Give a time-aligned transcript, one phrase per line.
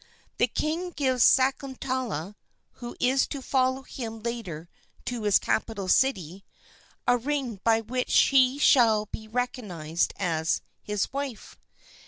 [0.39, 2.33] "The king gives Sakuntala,
[2.79, 4.67] who is to follow him later
[5.05, 6.43] to his capital city,
[7.05, 11.55] a ring by which she shall be recognized as his wife.